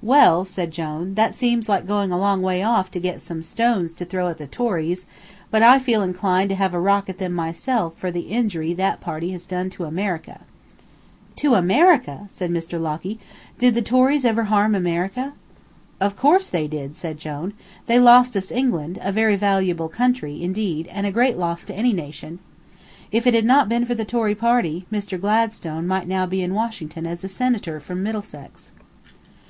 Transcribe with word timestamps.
"Well," 0.00 0.46
said 0.46 0.70
Jone, 0.70 1.12
"that 1.16 1.34
seems 1.34 1.68
like 1.68 1.86
going 1.86 2.10
a 2.10 2.16
long 2.16 2.40
way 2.40 2.62
off 2.62 2.90
to 2.92 2.98
get 2.98 3.20
some 3.20 3.42
stones 3.42 3.92
to 3.92 4.06
throw 4.06 4.28
at 4.28 4.38
the 4.38 4.46
Tories, 4.46 5.04
but 5.50 5.62
I 5.62 5.78
feel 5.78 6.00
inclined 6.02 6.48
to 6.48 6.56
heave 6.56 6.72
a 6.72 6.80
rock 6.80 7.10
at 7.10 7.18
them 7.18 7.34
myself 7.34 7.94
for 7.94 8.10
the 8.10 8.30
injury 8.32 8.72
that 8.72 9.02
party 9.02 9.30
has 9.32 9.44
done 9.44 9.68
to 9.68 9.84
America." 9.84 10.40
"To 11.36 11.52
America!" 11.52 12.24
said 12.28 12.50
Mr. 12.50 12.80
Locky, 12.80 13.18
"Did 13.58 13.74
the 13.74 13.82
Tories 13.82 14.24
ever 14.24 14.44
harm 14.44 14.74
America?" 14.74 15.34
"Of 16.00 16.16
course 16.16 16.46
they 16.46 16.66
did," 16.66 16.96
said 16.96 17.18
Jone; 17.18 17.52
"they 17.84 17.98
lost 17.98 18.36
us 18.38 18.50
England, 18.50 18.98
a 19.02 19.12
very 19.12 19.36
valuable 19.36 19.90
country, 19.90 20.42
indeed, 20.42 20.88
and 20.90 21.06
a 21.06 21.12
great 21.12 21.36
loss 21.36 21.62
to 21.66 21.74
any 21.76 21.92
nation. 21.92 22.38
If 23.12 23.26
it 23.26 23.34
had 23.34 23.44
not 23.44 23.68
been 23.68 23.84
for 23.84 23.94
the 23.94 24.06
Tory 24.06 24.34
party, 24.34 24.86
Mr. 24.90 25.20
Gladstone 25.20 25.86
might 25.86 26.08
now 26.08 26.24
be 26.24 26.40
in 26.40 26.54
Washington 26.54 27.04
as 27.06 27.22
a 27.22 27.28
senator 27.28 27.80
from 27.80 28.02
Middlesex." 28.02 28.72